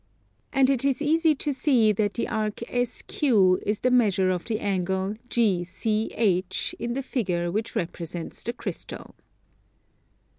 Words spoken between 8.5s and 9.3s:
crystal.